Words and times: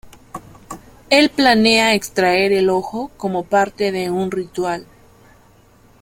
Él 1.11 1.29
planea 1.29 1.93
extraer 1.93 2.51
el 2.53 2.71
ojo 2.71 3.11
como 3.17 3.43
parte 3.43 3.91
de 3.91 4.09
un 4.09 4.31
ritual. 4.31 4.87